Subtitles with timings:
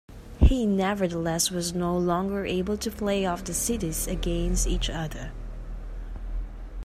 [0.39, 5.31] He nevertheless was no longer able to play off the cities against each other.